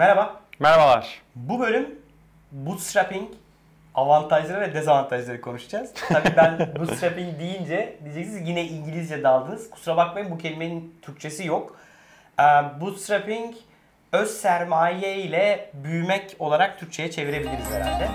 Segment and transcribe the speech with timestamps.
[0.00, 0.40] Merhaba.
[0.58, 1.22] Merhabalar.
[1.34, 1.98] Bu bölüm
[2.52, 3.30] bootstrapping
[3.94, 5.92] avantajları ve dezavantajları konuşacağız.
[6.08, 9.70] Tabii ben bootstrapping deyince diyeceksiniz yine İngilizce daldınız.
[9.70, 11.76] Kusura bakmayın bu kelimenin Türkçesi yok.
[12.40, 12.42] Ee,
[12.80, 13.54] bootstrapping
[14.12, 18.08] öz sermaye ile büyümek olarak Türkçe'ye çevirebiliriz herhalde.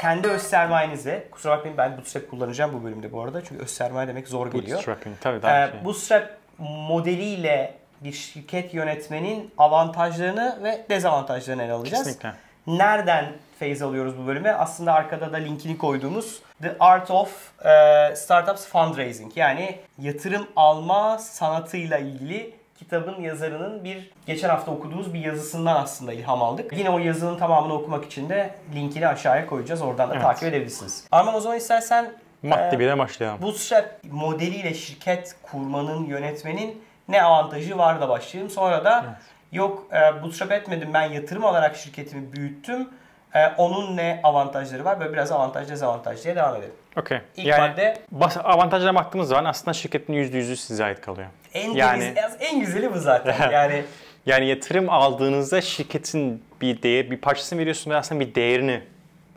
[0.00, 4.08] Kendi öz sermayenize, kusura bakmayın ben bootstrap kullanacağım bu bölümde bu arada çünkü öz sermaye
[4.08, 4.76] demek zor geliyor.
[4.76, 5.84] Bootstrapping tabii daha Ee, şey.
[5.84, 12.04] Bootstrap modeliyle bir şirket yönetmenin avantajlarını ve dezavantajlarını ele alacağız.
[12.04, 12.32] Kesinlikle.
[12.66, 14.52] Nereden feyiz alıyoruz bu bölüme?
[14.52, 21.98] Aslında arkada da linkini koyduğumuz The Art of e, Startups Fundraising yani yatırım alma sanatıyla
[21.98, 26.72] ilgili kitabın yazarının bir geçen hafta okuduğumuz bir yazısından aslında ilham aldık.
[26.78, 29.82] Yine o yazının tamamını okumak için de linkini aşağıya koyacağız.
[29.82, 30.22] Oradan da Evet.
[30.22, 31.04] takip edebilirsiniz.
[31.12, 33.42] Arman o zaman istersen Madde e, bile başlayalım.
[33.42, 38.50] Bootstrap modeliyle şirket kurmanın, yönetmenin ne avantajı var da başlayalım.
[38.50, 39.18] Sonra da
[39.52, 42.88] yok e, bootstrap etmedim ben yatırım alarak şirketimi büyüttüm.
[43.34, 45.00] E, onun ne avantajları var?
[45.00, 46.74] Böyle biraz avantaj dezavantaj diye devam edelim.
[46.96, 47.18] Okey.
[47.36, 51.28] İlk Yani madde bas- avantajlara baktığımız zaman aslında şirketin %100'ü size ait kalıyor.
[51.54, 53.50] en, Yani- güzeli, en güzeli bu zaten.
[53.50, 53.84] Yani
[54.26, 58.82] Yani yatırım aldığınızda şirketin bir değer, bir parçasını veriyorsunuz ve aslında bir değerini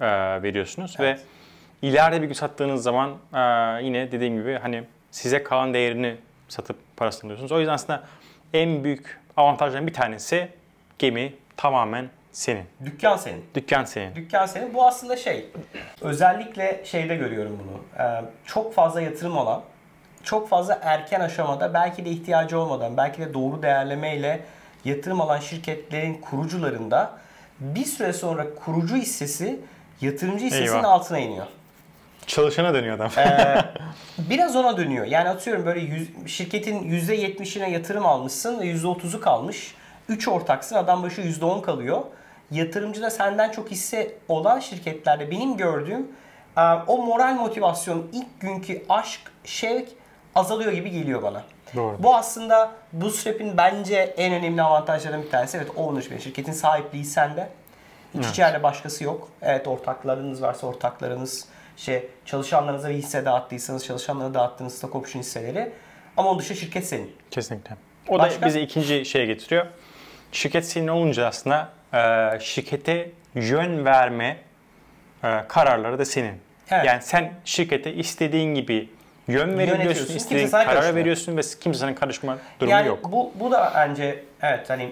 [0.01, 0.05] e,
[0.43, 1.19] veriyorsunuz Evet.
[1.19, 1.21] ve
[1.81, 3.09] ileride bir gün sattığınız zaman
[3.81, 6.15] yine dediğim gibi hani size kalan değerini
[6.49, 7.51] satıp parasını alıyorsunuz.
[7.51, 8.03] O yüzden aslında
[8.53, 10.47] en büyük avantajların bir tanesi
[10.99, 12.63] gemi tamamen senin.
[12.85, 13.45] dükkan senin.
[13.55, 14.15] Dükkan senin.
[14.15, 14.73] Dükkan senin.
[14.73, 15.45] Bu aslında şey,
[16.01, 17.81] özellikle şeyde görüyorum bunu.
[18.45, 19.61] Çok fazla yatırım olan,
[20.23, 24.39] çok fazla erken aşamada belki de ihtiyacı olmadan, belki de doğru değerlemeyle
[24.85, 27.11] yatırım alan şirketlerin kurucularında
[27.59, 29.59] bir süre sonra kurucu hissesi
[30.01, 30.89] yatırımcı hissesinin Eyvah.
[30.89, 31.45] altına iniyor.
[32.27, 33.11] Çalışana dönüyor adam.
[33.17, 33.57] Ee,
[34.29, 35.05] biraz ona dönüyor.
[35.05, 39.75] Yani atıyorum böyle yüz, şirketin %70'ine yatırım almışsın ve %30'u kalmış.
[40.09, 42.01] 3 ortaksın adam başı %10 kalıyor.
[42.51, 46.07] Yatırımcıda senden çok hisse olan şirketlerde benim gördüğüm
[46.57, 49.89] e, o moral motivasyon, ilk günkü aşk, şevk
[50.35, 51.43] azalıyor gibi geliyor bana.
[51.75, 51.95] Doğru.
[51.99, 55.57] Bu aslında Bootstrap'in bence en önemli avantajlarından bir tanesi.
[55.57, 57.49] Evet ownership, şirketin sahipliği sende.
[58.13, 59.27] Hiç içeride başkası yok.
[59.41, 61.45] Evet ortaklarınız varsa ortaklarınız,
[61.77, 65.71] şey çalışanlarınıza bir hisse dağıttıysanız çalışanlara dağıttığınız stock option hisseleri.
[66.17, 67.15] Ama onun dışında şirket senin.
[67.31, 67.75] Kesinlikle.
[68.07, 68.41] O Başka?
[68.41, 69.65] da bizi ikinci şeye getiriyor.
[70.31, 74.37] Şirket senin olunca aslında e, şirkete yön verme
[75.23, 76.33] e, kararları da senin.
[76.71, 76.85] Evet.
[76.85, 78.89] Yani sen şirkete istediğin gibi
[79.27, 80.95] yön kimse istediğin karışmıyor.
[80.95, 83.11] veriyorsun ve kimse sana karışma durumu yani yok.
[83.11, 84.91] bu bu da bence evet hani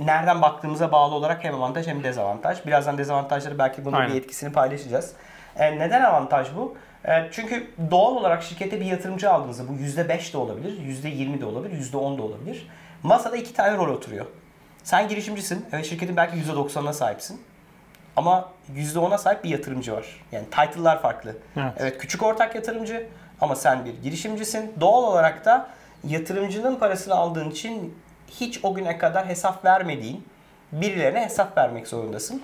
[0.00, 2.66] nereden baktığımıza bağlı olarak hem avantaj hem dezavantaj.
[2.66, 4.14] Birazdan dezavantajları belki bunun Aynen.
[4.14, 5.12] bir etkisini paylaşacağız.
[5.58, 6.76] E, neden avantaj bu?
[7.04, 11.92] E, çünkü doğal olarak şirkete bir yatırımcı aldığınızda bu %5 de olabilir, %20 de olabilir,
[11.92, 12.68] %10 da olabilir.
[13.02, 14.26] Masada iki tane rol oturuyor.
[14.82, 15.66] Sen girişimcisin.
[15.72, 17.40] Evet şirketin belki %90'ına sahipsin.
[18.16, 20.06] Ama %10'a sahip bir yatırımcı var.
[20.32, 21.36] Yani title'lar farklı.
[21.56, 21.72] Evet.
[21.76, 23.06] evet küçük ortak yatırımcı
[23.40, 24.74] ama sen bir girişimcisin.
[24.80, 25.68] Doğal olarak da
[26.04, 30.24] yatırımcının parasını aldığın için hiç o güne kadar hesap vermediğin
[30.72, 32.42] birilerine hesap vermek zorundasın.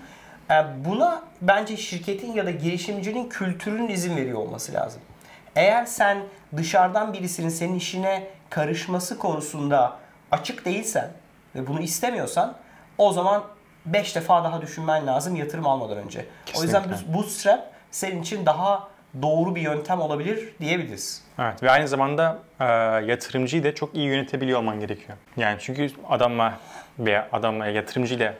[0.50, 0.54] Ee,
[0.84, 5.02] Buna bence şirketin ya da girişimcinin kültürünün izin veriyor olması lazım.
[5.56, 6.18] Eğer sen
[6.56, 9.96] dışarıdan birisinin senin işine karışması konusunda
[10.30, 11.10] açık değilsen
[11.54, 12.54] ve bunu istemiyorsan
[12.98, 13.44] o zaman
[13.86, 16.26] 5 defa daha düşünmen lazım yatırım almadan önce.
[16.58, 17.12] O yüzden Kesinlikle.
[17.14, 18.88] bu- bootstrap senin için daha
[19.22, 21.22] doğru bir yöntem olabilir diyebiliriz.
[21.38, 22.64] Evet ve aynı zamanda e,
[23.06, 25.18] yatırımcıyı da çok iyi yönetebiliyor olman gerekiyor.
[25.36, 26.58] Yani çünkü adamla
[26.98, 28.34] veya adamla yatırımcıyla e,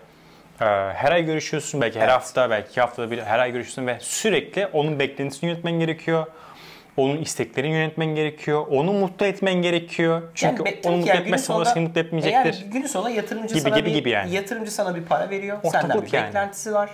[0.95, 2.15] her ay görüşüyorsun, belki her Evet.
[2.15, 6.27] hafta, belki iki haftada bir her ay görüşüyorsun ve sürekli onun beklentisini yönetmen gerekiyor.
[6.97, 8.67] Onun isteklerini yönetmen gerekiyor.
[8.71, 10.23] Onu mutlu etmen gerekiyor.
[10.35, 12.63] Çünkü tabii onu mutlu yani etmezsen o seni mutlu etmeyecektir.
[12.65, 14.35] Eğer günün sonunda yatırımcı Gibi, sana gibi, bir gibi yani.
[14.35, 15.57] yatırımcı sana bir para veriyor.
[15.63, 16.27] Ortaklık senden bir yani.
[16.27, 16.91] beklentisi var.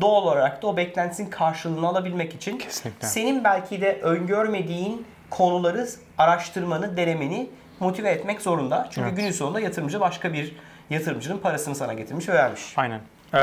[0.00, 3.06] Doğal olarak da o beklentisinin karşılığını alabilmek için Kesinlikle.
[3.08, 5.86] senin belki de öngörmediğin konuları
[6.18, 7.50] araştırmanı, denemeni
[7.80, 8.88] motive etmek zorunda.
[8.90, 9.18] Çünkü Evet.
[9.18, 10.56] günün sonunda yatırımcı başka bir
[10.90, 12.62] yatırımcının parasını sana getirmiş ve vermiş.
[12.76, 13.00] Aynen.
[13.34, 13.38] Ee,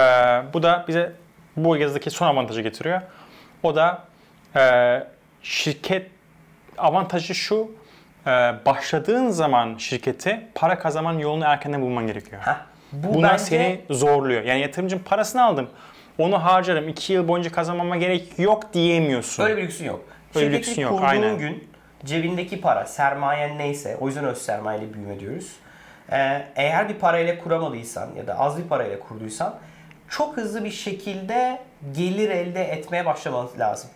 [0.54, 1.12] bu da bize
[1.58, 3.02] bu yazıdaki son avantajı getiriyor.
[3.64, 4.04] O da
[4.56, 5.04] e,
[5.42, 6.12] şirket
[6.78, 7.72] avantajı şu.
[8.28, 8.30] e,
[8.66, 12.42] başladığın zaman şirkete para kazanman yolunu erkenden bulman gerekiyor.
[12.42, 12.56] Heh,
[12.92, 14.44] bu Bunlar bence seni zorluyor.
[14.44, 15.70] Yani yatırımcının parasını aldım.
[16.18, 16.90] Onu harcarım.
[16.90, 19.44] iki yıl boyunca kazanmama gerek yok diyemiyorsun.
[19.44, 20.06] Öyle bir lüksün yok.
[20.36, 21.38] Öyle bir Şirketi lüksün yok, aynen.
[21.38, 21.70] gün
[22.06, 25.52] cebindeki para, sermayen neyse, o yüzden öz sermayeyle büyüme diyoruz.
[26.12, 29.56] Ee, eğer bir parayla kuramadıysan ya da az bir parayla kurduysan
[30.10, 31.60] çok hızlı bir şekilde
[31.92, 33.90] gelir elde etmeye başlamanız lazım.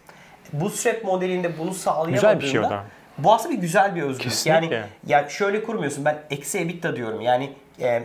[0.53, 2.83] Bootstrap modelinde bunu sağlayamadığında Güzel bir şey o da.
[3.17, 4.31] Bu aslında bir güzel bir özgürlük.
[4.31, 4.75] Kesinlikle.
[4.75, 6.05] Yani ya şöyle kurmuyorsun.
[6.05, 7.21] Ben eksi EBITDA diyorum.
[7.21, 8.03] Yani e,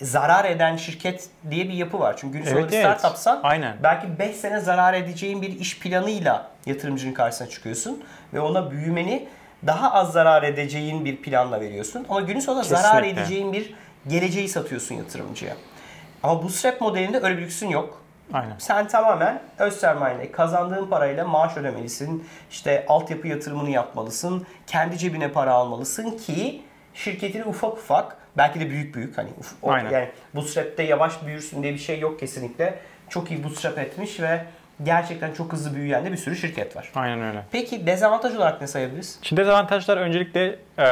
[0.00, 2.14] zarar eden şirket diye bir yapı var.
[2.16, 2.98] Çünkü gün sonunda Evet, bir evet.
[2.98, 3.76] startupsan Aynen.
[3.82, 8.04] belki 5 sene zarar edeceğin bir iş planıyla yatırımcının karşısına çıkıyorsun
[8.34, 9.28] ve ona büyümeni
[9.66, 12.06] daha az zarar edeceğin bir planla veriyorsun.
[12.08, 13.20] Ama günün sonunda zarar Kesinlikle.
[13.20, 13.74] edeceğin bir
[14.08, 15.56] geleceği satıyorsun yatırımcıya.
[16.22, 18.00] Ama Bootstrap modelinde öyle bir lüksün yok.
[18.32, 18.54] Aynen.
[18.58, 22.26] Sen tamamen öz sermayenle kazandığın parayla maaş ödemelisin.
[22.50, 24.46] İşte altyapı yatırımını yapmalısın.
[24.66, 26.62] Kendi cebine para almalısın ki
[26.94, 29.90] şirketini ufak ufak belki de büyük büyük hani uf- Aynen.
[29.90, 32.78] yani bootstrap'te yavaş büyürsün diye bir şey yok kesinlikle.
[33.08, 34.44] Çok iyi bootstrap etmiş ve
[34.82, 36.90] gerçekten çok hızlı büyüyen de bir sürü şirket var.
[36.94, 37.42] Aynen öyle.
[37.52, 39.18] Peki dezavantaj olarak ne sayabiliriz?
[39.22, 40.86] Şimdi dezavantajlar öncelikle e,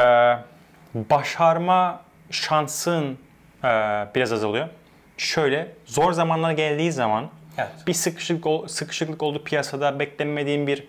[0.95, 2.01] başarma
[2.31, 3.17] şansın
[3.63, 3.67] e,
[4.15, 4.67] biraz azalıyor.
[5.17, 7.69] Şöyle zor zamanlar geldiği zaman Evet.
[7.87, 10.87] bir sıkışıklık, sıkışıklık oldu piyasada beklenmediğin bir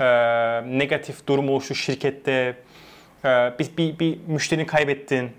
[0.00, 2.54] e, negatif durum oluştu şirkette
[3.24, 5.30] e, bir, bir, bir müşterini kaybettin.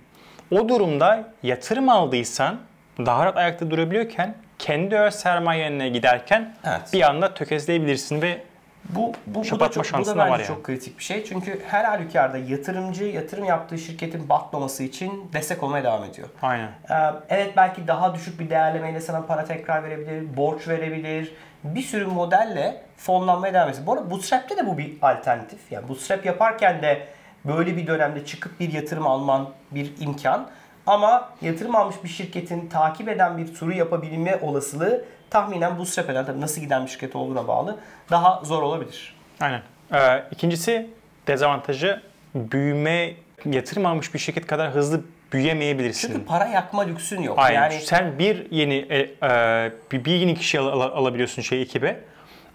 [0.52, 2.60] O durumda yatırım aldıysan
[3.00, 6.82] daha rahat ayakta durabiliyorken kendi öz sermayenine giderken Evet.
[6.94, 8.42] bir anda tökezleyebilirsin ve
[8.90, 10.48] Bu, bu, bu da, çok, bu da da bence var yani.
[10.48, 11.26] çok kritik bir şey.
[11.26, 16.28] Çünkü her halükarda yatırımcı yatırım yaptığı şirketin batmaması için destek olmaya devam ediyor.
[16.42, 16.68] aynen.
[16.90, 16.94] Ee,
[17.30, 21.34] Evet belki daha düşük bir değerlemeyle sana para tekrar verebilir, borç verebilir.
[21.64, 23.86] Bir sürü modelle fonlanmaya devam ediyor.
[23.86, 25.72] Bu arada Bootstrap'te de bu bir alternatif.
[25.72, 27.08] Yani Bootstrap yaparken de
[27.46, 30.48] böyle bir dönemde çıkıp bir yatırım alman bir imkan.
[30.90, 36.42] Ama yatırım almış bir şirketin takip eden bir turu yapabilme olasılığı tahminen Bootstrap eden tabii
[36.42, 37.80] nasıl giden bir şirket olduğuna bağlı
[38.12, 39.16] daha zor olabilir.
[39.40, 39.62] Aynen.
[39.94, 40.90] Ee, ikincisi
[41.28, 42.02] dezavantajı
[42.36, 43.14] büyüme
[43.46, 45.02] yatırım almış bir şirket kadar hızlı
[45.34, 46.08] büyüyemeyebilirsin.
[46.08, 47.40] Çünkü para yakma lüksün yok.
[47.40, 47.62] Aynen.
[47.62, 52.00] Yani Sen bir yeni e, e, bir, yeni kişi al- al- alabiliyorsun şey ekibe.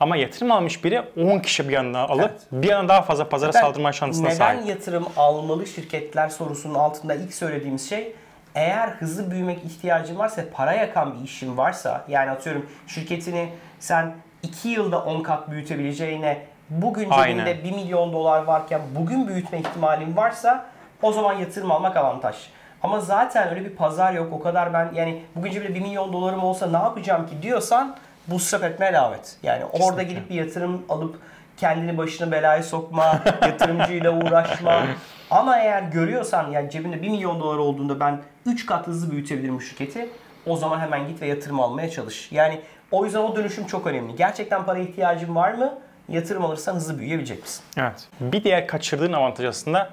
[0.01, 2.41] Ama yatırım almış biri 10 kişi bir anda alıp Evet.
[2.53, 4.69] bir anda daha fazla pazara Neden- saldırma şansına neden sahip.
[4.69, 8.13] yatırım almalı şirketler sorusunun altında ilk söylediğimiz şey
[8.55, 13.49] eğer hızlı büyümek ihtiyacın varsa para yakan bir işin varsa yani atıyorum şirketini
[13.81, 17.65] sen 2 yılda 10 kat büyütebileceğine bugün cebinde Aynen.
[17.65, 20.65] 1 milyon dolar varken bugün büyütme ihtimalin varsa
[21.03, 22.37] o zaman yatırım almak avantaj.
[22.83, 24.33] Ama zaten öyle bir pazar yok.
[24.33, 27.97] O kadar ben yani bugün cebimde 1 milyon dolarım olsa ne yapacağım ki diyorsan
[28.29, 29.37] bootstrap etmeye devam et.
[29.43, 30.05] Yani orada Kesinlikle.
[30.05, 31.19] gidip bir yatırım alıp
[31.56, 34.87] kendini başına belaya sokma, yatırımcıyla uğraşma.
[35.31, 39.61] Ama eğer görüyorsan yani cebinde 1 milyon dolar olduğunda ben 3 kat hızlı büyütebilirim bu
[39.61, 40.09] şirketi.
[40.47, 42.32] O zaman hemen git ve yatırım almaya çalış.
[42.32, 42.61] Yani
[42.91, 44.17] o yüzden o dönüşüm çok önemli.
[44.17, 45.79] Gerçekten para ihtiyacın var mı?
[46.09, 47.65] Yatırım alırsan hızlı büyüyebilecek misin?
[47.76, 48.09] Evet.
[48.21, 49.91] Bir diğer kaçırdığın avantaj aslında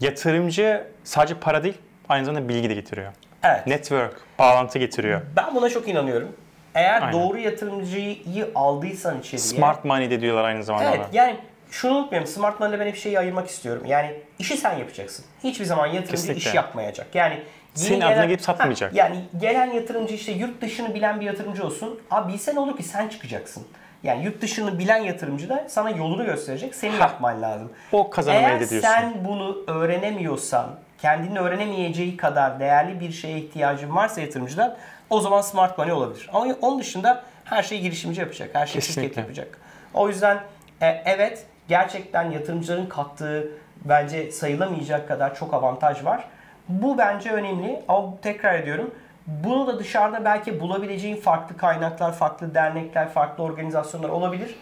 [0.00, 1.78] yatırımcı sadece para değil
[2.08, 3.12] aynı zamanda bilgi de getiriyor.
[3.42, 3.66] Evet.
[3.66, 5.20] Network, bağlantı getiriyor.
[5.36, 6.28] Ben buna çok inanıyorum.
[6.74, 7.12] Eğer Aynen.
[7.12, 9.38] doğru yatırımcıyı aldıysan içeriye.
[9.38, 10.90] Smart money de diyorlar aynı zamanda.
[10.90, 11.08] Evet ona.
[11.12, 11.36] yani
[11.70, 12.28] şunu unutmayalım.
[12.28, 13.82] Smart Money'de ben hep şeyi ayırmak istiyorum.
[13.86, 15.24] Yani işi sen yapacaksın.
[15.44, 16.48] Hiçbir zaman yatırımcı Kesinlikle.
[16.48, 17.06] iş yapmayacak.
[17.14, 17.40] Yani
[17.74, 18.92] Senin adına gelip satmayacak.
[18.92, 22.00] Ha, yani gelen yatırımcı işte yurt dışını bilen bir yatırımcı olsun.
[22.10, 23.66] Abi bilsen olur ki sen çıkacaksın.
[24.02, 26.74] Yani yurt dışını bilen yatırımcı da sana yolunu gösterecek.
[26.74, 27.72] Senin yapman lazım.
[27.92, 28.88] O kazanımı Eğer elde ediyorsun.
[28.88, 30.70] sen bunu öğrenemiyorsan,
[31.02, 34.76] kendini öğrenemeyeceği kadar değerli bir şeye ihtiyacın varsa yatırımcıdan
[35.10, 36.30] o zaman smart money olabilir.
[36.32, 38.50] Ama onun dışında her şeyi girişimci yapacak.
[38.52, 39.20] Her şeyi şirket Kesinlikle.
[39.20, 39.58] yapacak.
[39.94, 40.40] O yüzden
[40.82, 43.48] e, evet gerçekten yatırımcıların kattığı
[43.84, 46.24] bence sayılamayacak kadar çok avantaj var.
[46.68, 48.94] Bu bence önemli ama tekrar ediyorum
[49.26, 54.54] bunu da dışarıda belki bulabileceğin farklı kaynaklar, farklı dernekler, farklı organizasyonlar olabilir.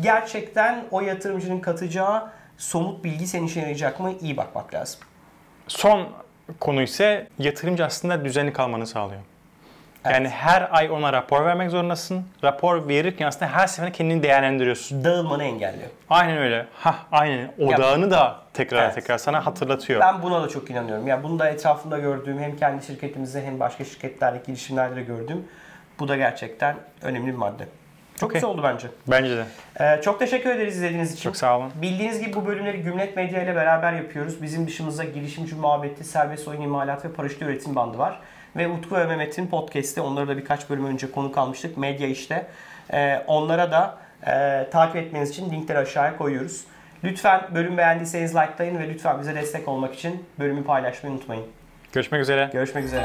[0.00, 4.12] Gerçekten o yatırımcının katacağı somut bilgi senin işe yarayacak mı?
[4.20, 5.00] İyi bakmak lazım.
[5.68, 6.08] Son
[6.60, 9.20] konu ise yatırımcı aslında düzenli kalmanı sağlıyor.
[10.10, 12.24] Yani her ay ona rapor vermek zorundasın.
[12.44, 15.04] Rapor verirken aslında her seferinde kendini değerlendiriyorsun.
[15.04, 15.90] Dağılmanı engelliyor.
[16.10, 16.66] Aynen öyle.
[16.74, 17.52] Ha, aynen.
[17.58, 18.94] Odağını da tekrar Evet.
[18.94, 20.00] tekrar sana hatırlatıyor.
[20.00, 21.06] Ben buna da çok inanıyorum.
[21.06, 25.44] Yani bunu da etrafımda gördüğüm hem kendi şirketimizde hem başka şirketlerdeki girişimlerde de gördüğüm
[25.98, 27.68] bu da gerçekten önemli bir madde.
[28.16, 28.40] Çok Okey.
[28.40, 28.88] güzel oldu bence.
[29.06, 29.44] Bence de.
[29.80, 31.22] Ee, çok teşekkür ederiz izlediğiniz için.
[31.22, 31.72] Çok sağ olun.
[31.82, 34.42] Bildiğiniz gibi bu bölümleri Gümlet Medya ile beraber yapıyoruz.
[34.42, 38.20] Bizim dışımızda girişimci muhabbeti, serbest oyun imalat ve paraşüt üretim bandı var.
[38.56, 41.76] Ve Utku ve Mehmet'in podcast'i, onları da birkaç bölüm önce konuk almıştık.
[41.76, 42.46] Medya işte.
[42.92, 46.64] Ee, onlara da e, takip etmeniz için linkleri aşağıya koyuyoruz.
[47.04, 51.44] Lütfen bölüm beğendiyseniz likelayın ve lütfen bize destek olmak için bölümü paylaşmayı unutmayın.
[51.92, 52.50] Görüşmek üzere.
[52.52, 53.04] Görüşmek üzere.